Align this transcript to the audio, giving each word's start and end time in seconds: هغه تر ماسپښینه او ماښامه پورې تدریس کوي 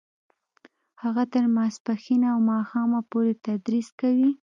هغه 1.03 1.23
تر 1.33 1.43
ماسپښینه 1.55 2.27
او 2.33 2.39
ماښامه 2.51 2.99
پورې 3.11 3.31
تدریس 3.45 3.87
کوي 3.99 4.29